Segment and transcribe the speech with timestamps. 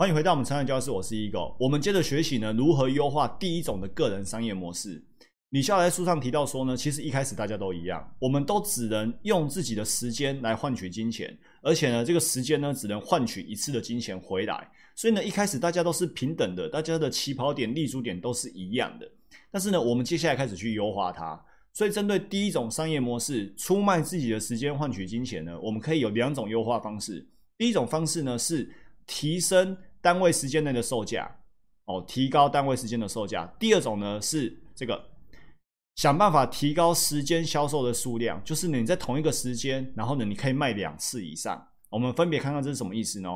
[0.00, 1.56] 欢迎回到我们成长教室，我是 Ego。
[1.58, 5.02] 我们接着学习呢，如何优化第一种的个人商业模式。
[5.48, 14.70] 李笑来书上提到说呢，其实一开始大家都一样，我们都只能用自己的时间来换取金钱，而且呢，这个时间呢，只能换取一次的金钱回来。
[14.94, 19.10] 所以呢，一开始大家都是平等的，大家的起跑点、立足点都是一样的。
[19.50, 21.44] 但是呢，我们接下来开始去优化它。
[21.72, 27.26] 所以，针对第一种商业模式，出卖自己的时间换取金钱呢，我们可以有两种优化方式。
[27.56, 28.70] 第一种方式呢，是
[29.08, 31.28] 提升单位时间内的售价，
[31.86, 33.44] 哦，提高单位时间的售价。
[33.58, 35.04] 第二种呢，是这个
[35.96, 41.66] 想办法提高时间销售的数量，就是你在同一个时间，然后呢，你可以卖两次以上。
[41.90, 43.28] 我们分别看看这是什么意思呢？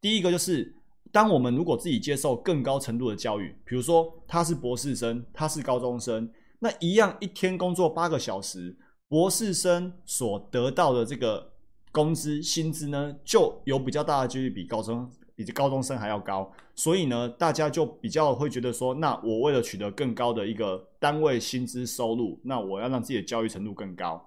[0.00, 0.74] 第一个就是，
[1.12, 6.28] 当我们如果自己接受更高程度的教育，比如说他是博士生，他是高中生。
[6.58, 8.76] 那一样，一天工作八个小时，
[9.08, 11.52] 博士生所得到的这个
[11.92, 15.08] 工资薪资呢，就有比较大的几率比高中
[15.44, 16.52] 比高中生还要高。
[16.74, 24.22] 所以呢，大家就比较会觉得说，那我为了取得更高的一个单位薪资收入，那我要让自己的教育程度更高。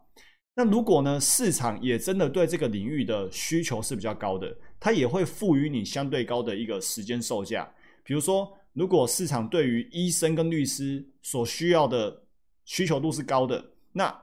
[0.55, 7.69] 那如果呢，市场也真的对这个领域的需求是比较高的，它也会赋予你相对高的一个时间售价，
[8.03, 8.51] 比如说。
[8.73, 12.23] 如果市场对于医生跟律师所需要的
[12.63, 14.17] 需求度是高的，那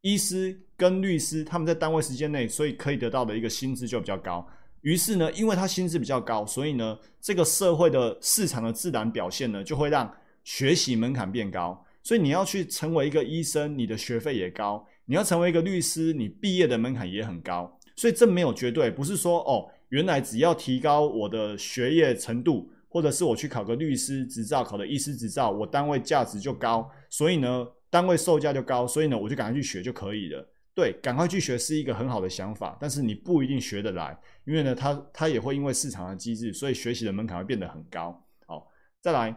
[0.00, 4.44] 医师跟律师他们在单位时间内，所以可以得到的一个薪资就比较高。
[4.82, 10.12] 于是呢，因为他薪资比较高，所以呢，这个社会的市场的自然表现呢，就会让
[10.44, 11.84] 学习门槛变高。
[12.02, 17.78] 所以你要去成为一个医生，你的学费也高；你要成为一个律师，你毕业的门槛也很高。
[17.96, 22.70] 所以这没有绝对，不是说哦，原来只要提高我的学业程度。
[22.92, 30.44] 或者是我去考个律师执照，考的医师执照，我单位价值就高，所以呢，单位售价就高，所以呢，我就赶快去学就可以了。
[30.80, 38.18] 对，赶快去学是一个很好的想法，但是你不一定学得来，因为呢，它它也会因为市场的机制，所以学习的门槛会变得很高。
[38.46, 38.66] 好，
[39.02, 39.36] 再来，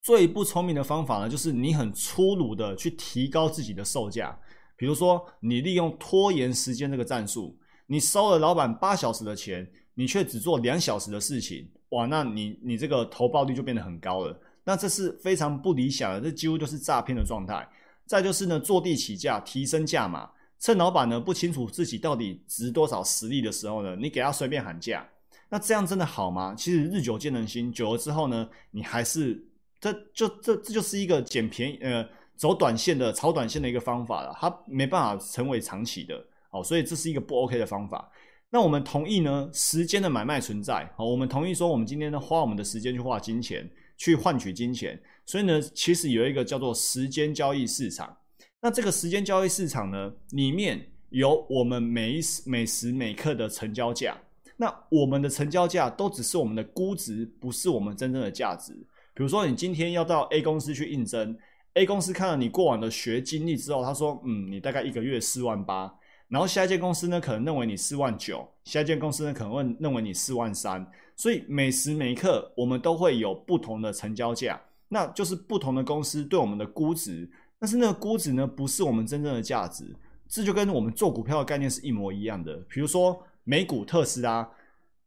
[0.00, 4.34] 最不聪明的方法呢，就是你很粗鲁的去提高自己的售价，
[4.74, 7.54] 比如说你利用拖延时间这个战术，
[7.86, 11.70] 你收了老板八小时的钱，你却只做两小时的事情。
[11.90, 17.68] 哇，那你你这个投报率就变得很高了，那这是非常不理想的，这几乎就是诈骗的状态。
[18.06, 25.06] 再就是呢，坐地起价，提升价码，趁老板呢不清楚自己到底值多少实力的时候呢，你给他随便喊价，
[25.50, 26.54] 那这样真的好吗？
[26.56, 29.46] 其实日久见人心，久了之后呢，你还是
[29.80, 38.10] 这就这这就是一个捡便宜呃走短线的炒短线的一个方法了，它没办法成为长期的，哦，所以这是一个不 OK 的方法。
[38.50, 39.50] 那我们同意呢？
[39.52, 45.00] 时间的买卖存在，哦，我们同意说，我们今天呢花我们的时间去花金钱，去换取金钱。
[45.26, 48.16] 所以呢，其实有一个叫做时间交易市场。
[48.64, 54.16] 那这个时间交易市场呢，里面有我们每一时每时每刻的成交价。
[54.56, 58.72] 那我们的成交价都只是我们的估值，不是我们真正的价值。
[59.12, 61.36] 比如说，你今天要到 A 公司去应征
[61.74, 65.94] ，A 公司看了你过往的学经历之后，他说，嗯，你大概一个月四万八。
[66.28, 70.90] 然后下一间公司呢，可能认为你四万九；下一间公司呢，可能问认为你四万三。
[71.16, 74.58] 所以每时每刻，我们都会有不同的成交价，
[74.88, 77.30] 那就是不同的公司对我们的估值。
[77.64, 79.96] 但是那个估值呢，不是我们真正的价值。
[80.28, 82.54] 这就跟我们做股票的概念是一模一样的。
[82.68, 84.46] 比如说美股特斯拉，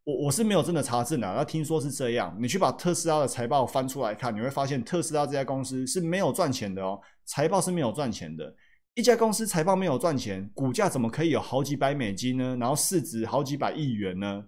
[0.03, 2.35] 我我是没有真的查证的，那听说是这样。
[2.40, 8.51] 你去把特斯拉的财报翻出来看，你会发现特斯拉这家公司是没有赚钱的哦，财报是没有赚钱的。
[8.95, 12.57] 一家公司财报没有赚钱，股价怎么可以有好几百美金呢？
[12.59, 14.44] 然后市值好几百亿元呢？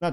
[0.00, 0.10] 那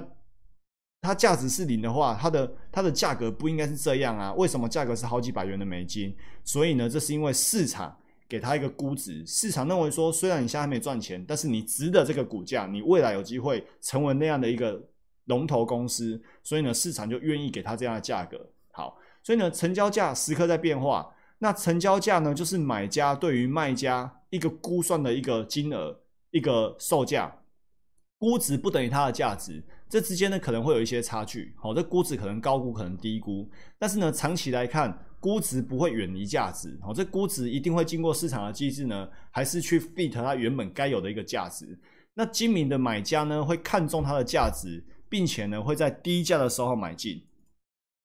[1.02, 4.34] 它价值是零的话，它的它的价格不应该是这样啊？
[4.34, 6.16] 为什么价格是好几百元的美金？
[6.44, 14.82] 所以呢，这是因为市场给它一个估值，市场认为说，虽然你现在没赚钱，但是你值得这个股价，你未来有机会成为那样的一个
[15.26, 18.50] 龙头公司，所以呢，市场就愿意给它这样的价格。
[18.72, 21.16] 好，所以呢，成交价时刻在变化。
[21.40, 25.98] 那成交价呢，就是买家对于卖家一个估算的一个金额，
[26.32, 27.34] 一个售价，
[28.18, 31.54] 估值不等于它的价值，这之间呢可能会有一些差距。
[31.58, 36.80] 好，这估值可能高估，可能低估，但是呢，长期来看，估值不会远离价值。
[36.82, 41.78] 好，这估值一定会经过市场的机制呢，还是去 fit 它原本该有的一个价值。
[42.14, 47.22] 那精明的买家呢，会看中它的价值，并且呢，会在低价的时候买进。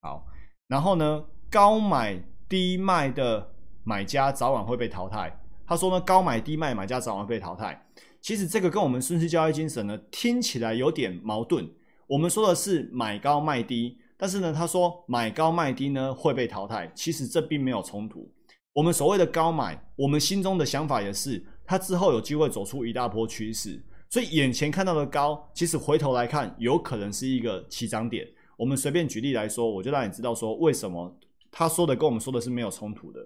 [0.01, 0.27] 好，
[0.67, 2.25] 然后呢，高买。
[2.47, 3.53] 低卖的
[3.85, 5.35] 买家早晚会被淘汰。
[5.67, 7.85] 他说呢，高买低卖买家早晚被淘汰。
[8.25, 11.71] 其实这个跟我们顺势交易精神呢，听起来有点矛盾。
[12.07, 16.91] 我们说的是买高卖低，但是呢，他说买高卖低呢会被淘汰。
[16.95, 18.27] 其实这并没有冲突。
[18.73, 23.85] 我们所谓的高买，我们心中的想法也是，它之后有机会走出一大波趋势。
[24.09, 28.27] 所以眼前看到的高，其实回头来看，有可能是一个起涨点。
[28.57, 31.15] 我们随便举例来说，我就让你知道说为什么
[31.51, 33.21] 他说的跟我们说的是没有冲突的。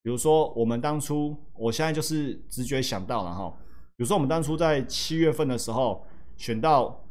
[0.00, 3.52] 比如说，我们当初，我现在就是直觉想到了哈。
[3.98, 6.06] 比如说，我们当初在七月份的时候
[6.36, 7.04] 选到，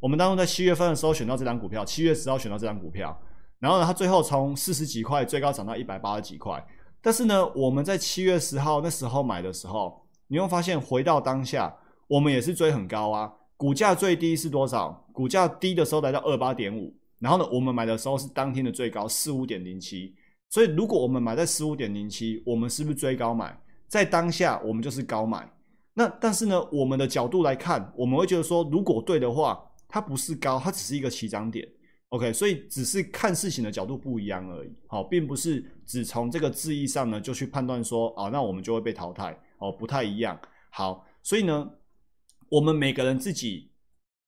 [0.00, 3.14] 我们当初在七月份的时候选到这张股票，七月十号选到这张股票，
[3.58, 6.66] 然后呢，它最后从四十几块最高涨到一百八十几块。
[7.02, 11.76] 但是呢，我们在七月十号那时候买的时候，你会发现回到当下，
[12.06, 13.30] 我们也是追很高啊。
[13.58, 15.06] 股价最低是多少？
[15.12, 20.14] 股价低的时候来到二八点五，然后呢，我们买的时候是当天的最高四五点零七。
[20.48, 23.54] 所以，如果我们买在十五点零七，我们是不是追高买？
[23.88, 25.50] 在当下，我们就是高买。
[25.94, 31.66] 那但是呢，我们的角度来看，我们会觉得说，如果对的话，它不是高，它只是一个起涨点。
[32.10, 34.72] OK，所以只是看事情的角度不一样而已。
[34.86, 39.36] 好，并不是只从这个字义上呢就去判断说，啊，那我们就会被淘汰。
[39.58, 40.38] 哦，不太一样。
[40.70, 41.68] 好，所以呢，
[42.48, 43.70] 我们每个人自己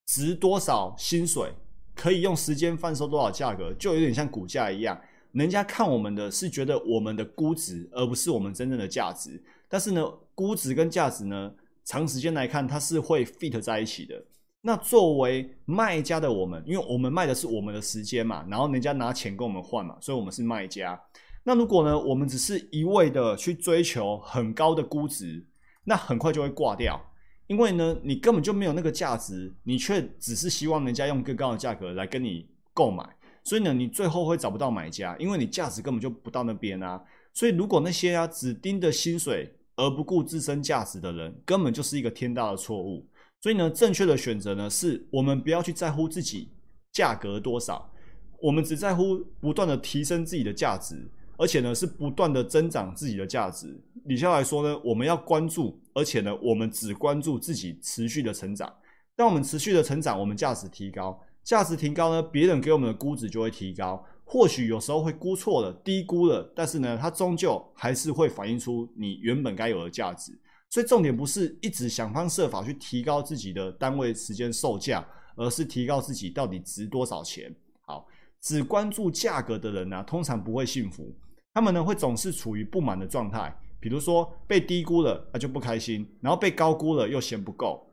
[0.07, 1.53] 值多少薪水，
[1.95, 4.99] 可以用时间贩售多少价格，就有点像股价一样。
[5.33, 9.41] 人家看我们的是觉得我们的估值，而不是我们真正的价值。
[9.69, 10.05] 但是呢，
[10.35, 11.53] 估值跟价值呢，
[11.85, 14.21] 长时间来看，它是会 fit 在一起的。
[14.61, 21.01] 那作为卖家的我们，因为我们卖的是我们的时间嘛，然后人家拿钱跟我们换嘛，所以我们是卖家。
[21.43, 25.43] 那如果呢，我们只是一味的去追求很高的估值，
[25.85, 27.01] 那很快就会挂掉，
[27.47, 33.03] 因为呢，你根本就没有那个价值，你却只是希望人家用更高的价格来跟你购买。
[33.43, 37.01] 所以呢，你最后会找不到买家，因为你价值根本就不到那边啊。
[37.33, 43.07] 所以如果那些啊只盯着薪水而不顾自身价值的人，根本就是一个天大的错误。
[43.39, 46.49] 所以呢，正确的选择呢，是我们不要去在乎自己
[46.91, 47.91] 价格多少，
[48.39, 53.81] 我们只在乎不断的提升自己的价值，而且呢是不断的增长自己的价值。
[54.05, 58.71] 李笑来说呢，我们要关注，而且呢，我们只关注自己持续的成长。
[59.15, 61.19] 当我们持续的成长，我们价值提高。
[61.43, 64.03] 价值提高呢，别人给我们的估值就会提高。
[64.23, 70.31] 或许有时候会估错了、低估了，但是呢，它终究还是会反映出你原本该有的价值。
[70.69, 75.05] 所以重点不是一直想方设法去提高自己的单位时间售价，
[75.35, 77.53] 而是提高自己到底值多少钱。
[77.81, 78.07] 好，
[78.39, 81.13] 只关注价格的人呢，通常不会幸福。
[81.53, 83.53] 他们呢，会总是处于不满的状态。
[83.81, 87.85] 比如说被低估了，那就不开心；然后被高估了，又嫌不够。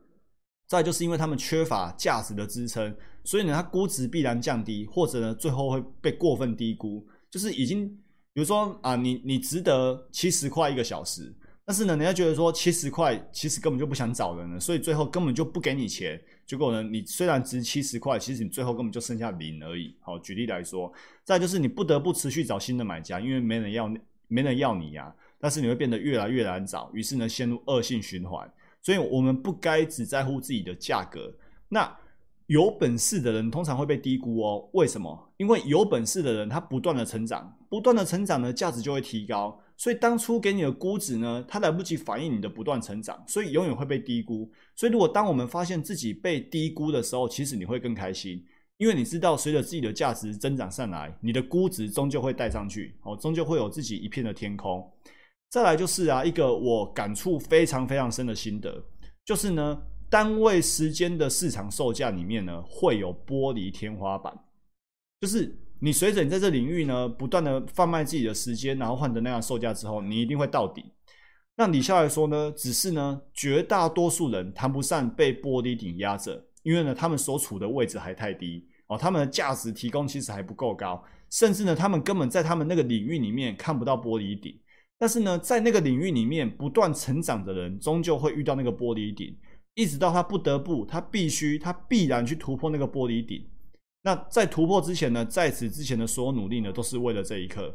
[0.69, 7.03] 再就是因为他们缺乏价值的支撑，所以呢，它估值必然降低，或者呢，最后会被过分低估。
[7.31, 7.87] 就是已经，
[8.33, 11.33] 比如说啊，你你值得七十块一个小时，
[11.65, 16.21] 但是呢，人家觉得说七十块其实根本就不想找人了，所以最后根本就不给你钱。
[16.45, 19.95] 结果呢，你虽然值七十块，其实你最后根本就剩下零而已。
[20.01, 20.93] 好，举例来说，
[21.23, 23.91] 再就是你不得不持续找新的买家，因为没人要，
[24.27, 25.11] 没人要你呀。
[25.39, 28.51] 但是你会变得越来越难找，于是呢，陷入恶性循环。
[28.81, 31.33] 所以，我们不该只在乎自己的价格。
[31.67, 31.95] 那
[32.47, 34.69] 有本事的人通常会被低估哦。
[34.73, 35.33] 为什么？
[35.37, 39.61] 因为有本事的人，他不断的成长，不断的成长呢，价值就会提高。
[39.77, 44.51] 所以，当初给你的估值呢，它来不及反映你的不断成长，所以永远会被低估。
[44.75, 48.43] 所以，如果当我们发现自己被低估的时候，其实你会更开心，
[48.77, 54.85] 因为你知道，随着自己的价值增长上来，你的估值终究会带上去，哦，终究会有自己一片的天空。
[55.49, 58.83] 再来就是啊，一个我感触非常非常深的心得，
[59.25, 64.31] 就是呢，单位时间的市场售价里面呢，会有玻璃天花板，
[65.19, 70.85] 就是你随着你在这领域呢，不断的贩卖自己的时间，然后换得那样售价之后，你一定会到底。
[71.55, 84.55] 那李笑来说呢，只是呢，绝大多数人谈不上被玻璃顶压着，因为呢，他们所处的位置还太低哦，他们的价值提供其实还不够高，甚至呢，他们根本在他们那个领域里面看不到玻璃顶。
[84.99, 89.33] 但是呢，在那个领域里面不断成长的人，终究会遇到那个玻璃顶，
[89.73, 93.43] 一直到他不得不，他必须，他必然去突破那个玻璃顶。
[94.03, 97.73] 那在突破之前呢，在此之前的所有努力呢，都是为了这一刻。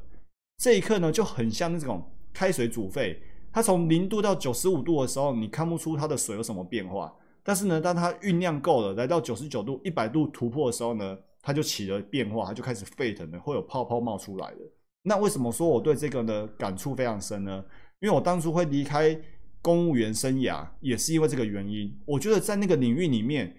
[0.58, 7.14] 这一刻呢，就很像那种开水煮沸，它从零度到九十五度的时候，你看不出它的水有什么变化。
[7.42, 14.73] 但是呢，当它酝酿够了，来到九十九度、一百度突破的时候呢，它就起了变化，它就开始沸腾了，会有泡泡冒出来了。
[15.06, 17.62] 那为什么说我对这个呢感触非常深呢？
[18.00, 19.18] 因为我当初会离开
[19.60, 21.94] 公务员生涯，也是因为这个原因。
[22.06, 23.54] 我觉得在那个领域里面，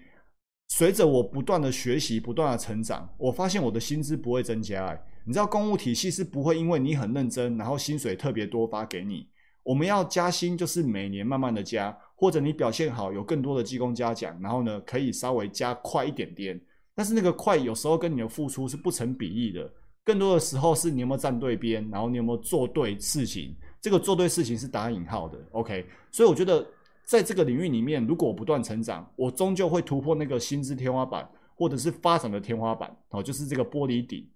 [0.68, 5.00] 随着我不断的学习、不断的成长，我发现我的薪资不会增加。
[5.24, 9.28] 你知道，公务体系是不会因为你很认真，然后薪水特别多发给你。
[9.62, 16.60] 我们要加薪，就是每年慢慢的加，或者你表现好，有更多的技工嘉奖，然后呢可以稍微加快一点点。
[16.94, 19.68] 但是那个快有时候跟你的付出是不成比例的。
[20.06, 23.54] 更多的时候是你有没有站对边，然后你有没有做对事情。
[23.82, 25.84] 这个做对事情是打引号的，OK。
[26.10, 26.66] 所以我觉得
[27.04, 31.28] 在这个领域里面，如果我不断成长，我终究会突破那个薪资天花板。
[31.58, 34.28] 或者是发展的天花板哦，就是这个玻璃顶。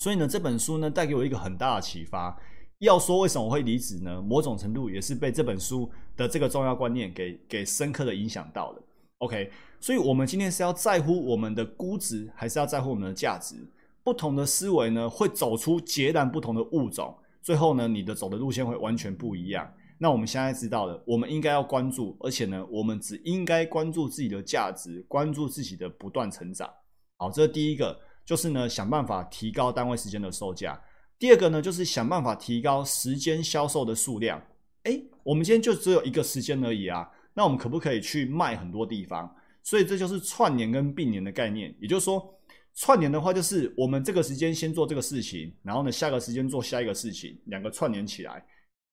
[0.00, 2.38] 所以呢，这本书呢带给我一个很大的启发。
[2.80, 4.20] 要说为什么我会离职呢？
[4.20, 8.82] 某种程度也是被这本书的这个重要观念给给深刻的影响到了。
[9.20, 13.56] OK，所以我们今天是要在乎我们的估值，还是要在乎我们的价值？
[14.04, 17.16] 不同的思维呢，会走出截然不同的物种。
[17.40, 19.72] 最后呢，你的走的路线会完全不一样。
[19.98, 26.68] 那我们现在知道了，我们应该要关注，而且呢，我们只应该关注自己的价值，关注自己的不断成长。
[27.16, 30.80] 好，这是第一个，就是呢，想办法提高单位时间的售价。
[31.18, 34.42] 第二个呢，就是想办法提高时间销售的数量。
[34.84, 39.32] 诶，我们今天就只有一个时间而已啊，那我们可不可以去卖很多地方？
[39.62, 41.72] 所以这就是串联跟并联的概念。
[41.80, 42.28] 也就是说，
[42.74, 48.44] 串联的话，就是我们这个时间先做这个事情，然后呢，下个时间做下一个事情，两个串联起来。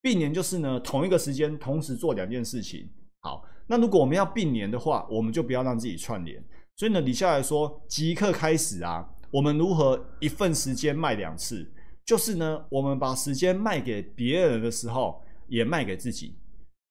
[0.01, 2.89] 并联就是呢，同一个时间同时做两件事情。
[3.21, 6.41] 好，那如果我们要并联的话，我们就不要让自己串联。
[6.77, 11.69] 所以呢，李下来说，即刻开始啊，我们如何一份时间卖两次？
[12.05, 16.35] 就是呢，我们把时间卖给别人的时候，也卖给自己。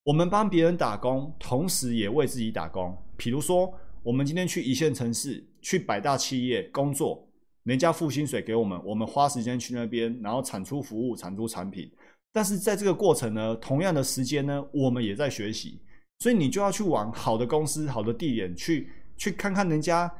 [0.04, 2.96] 我们帮别人打工，同时也为自己打工。
[3.16, 7.28] 比如说，我们今天去一线城市、去百大企业工作，
[7.64, 11.92] 人家付薪水给我们，我们花时间去那边，然后产出服务、产出产品。
[12.32, 15.78] 但是在这个过程呢，同样的时间呢，我们也在学习。
[16.20, 20.10] 所以你就要去往好的公司、好的地点去，去看看人家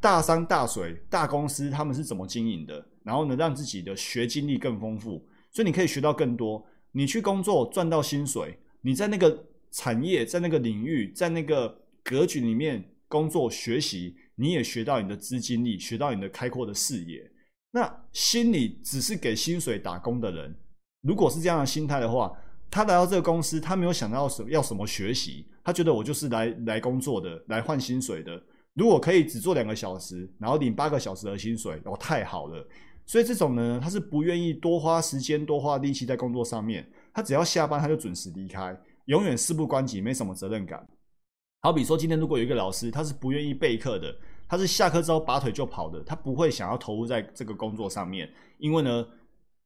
[0.00, 2.82] 大山大水、大公司他们是怎么经营的。
[3.04, 6.64] 然后呢，让自己的学经历更丰富，所以你可以学到更多。
[6.92, 17.30] 你去工作赚到薪水，你在那个产业、在那个领域、在那个格局里面工作学习，你也学到你的资金力，学到你的开阔的视野。
[17.70, 20.54] 那心里只是给薪水打工的人，
[21.02, 22.32] 如果是这样的心态的话，
[22.70, 28.42] 他来到这个公司，他没有想到什要什么学习，他觉得我就是来来工作的，来换薪水的。
[28.74, 32.66] 如果可以只做两个小时，然后领八个小时的薪水，哦，太好了。
[33.04, 36.86] 所以这种呢，他是不愿意多花时间、多花力气在工作上面。
[37.12, 38.74] 他只要下班，他就准时离开，
[39.06, 40.86] 永远事不关己，没什么责任感。
[41.64, 44.12] 好比说，今天如果有一个老师，他是不愿意备课的，
[44.48, 48.28] 他是下课之后拔腿就跑的，他不会想要投入在这个工作上面，
[48.58, 49.06] 因为呢，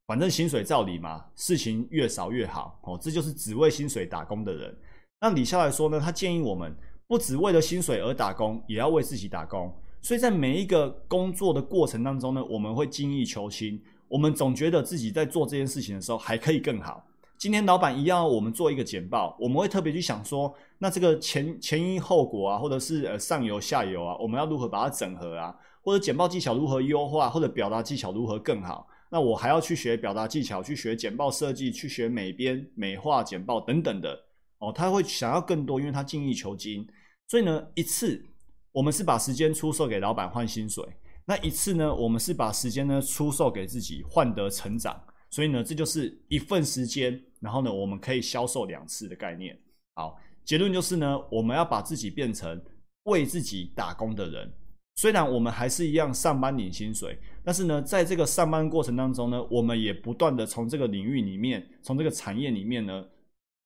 [0.06, 2.78] 反正薪水照理嘛，事情越少越好。
[2.82, 4.76] 哦，这就是只为薪水打工的人。
[5.22, 6.76] 那李笑来说呢，他建议我们
[7.06, 9.74] 不只为了薪水而打工，也要为自己打工。
[10.02, 13.80] 所以在每一个工作的过程当中呢，我们会精益求精。
[14.06, 17.02] 我们总觉得自己在做这件事情的时候还可以更好。
[17.38, 25.54] 今天老板一样，我们做一个简报，我们会特别去想说，那这个前前因后果啊，或者是呃上游下游啊，我们要如何把它整合啊？
[25.82, 28.86] 或者简报技巧如何优化，或者表达技巧如何更好？
[29.10, 34.18] 那我还要去学表达技巧，去学简报设计，去学美编、美化简报等等的。
[34.58, 36.86] 哦，他会想要更多，因为他精益求精。
[37.28, 38.24] 所以呢，一次。
[38.72, 40.84] 我们是把时间出售给老板换薪水，
[41.24, 41.94] 那一次呢？
[41.94, 45.02] 我们是把时间呢出售给自己换得成长，
[45.36, 49.54] 所以呢，这就是一份时间，然后呢，我们可以销售两次的概念。
[49.94, 52.58] 好，结论就是呢，我们要把自己变成
[53.02, 54.50] 为自己打工的人。
[54.94, 63.06] 虽然我们还是一样上班领薪水，但是呢，在这个上班过程当中呢，我们也不断的从这个领域里面，从这个产业里面呢，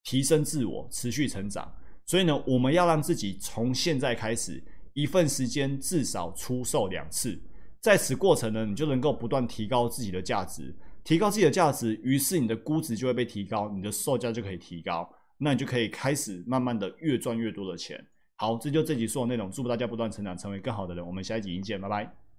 [0.03, 1.73] 提升自我，持续成长。
[2.05, 4.61] 所以呢，我们要让自己从现在开始。
[4.93, 7.41] 一份时间至少出售两次，
[7.81, 18.04] 在此过程呢，你就能够不断提高自己的价值，提高自己的价值，于是你的估值就会被提高，你的售价就可以提高，那你就可以开始慢慢的越赚越多的钱。
[18.37, 21.07] 好，这就这集所有内容，祝福大家不断成长，成为更好的人。
[21.07, 22.29] 我们下一集见，拜拜。